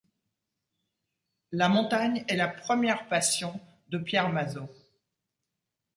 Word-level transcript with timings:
La 1.51 1.69
montagne 1.69 2.25
est 2.27 2.35
la 2.35 2.47
première 2.47 3.07
passion 3.07 3.59
de 3.89 3.99
Pierre 3.99 4.29
Mazeaud. 4.29 4.67